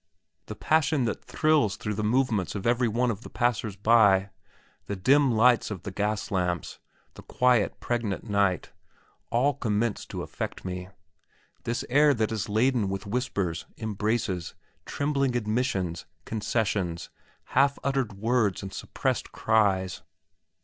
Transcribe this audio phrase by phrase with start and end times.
[0.47, 4.31] The passion that thrills through the movements of every one of the passers by,
[4.87, 6.79] the dim light of the gas lamps,
[7.13, 8.71] the quiet pregnant night,
[9.29, 10.89] all commence to affect me
[11.65, 14.55] this air, that is laden with whispers, embraces,
[14.87, 17.11] trembling admissions, concessions,
[17.53, 20.01] half uttered words and suppressed cries.